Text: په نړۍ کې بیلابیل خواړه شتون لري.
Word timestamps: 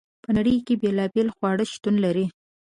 په 0.23 0.29
نړۍ 0.37 0.55
کې 0.65 0.79
بیلابیل 0.81 1.27
خواړه 1.35 1.65
شتون 1.73 1.95
لري. 2.05 2.25